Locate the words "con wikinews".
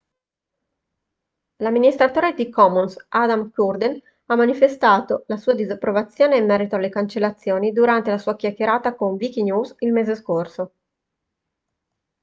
8.95-9.75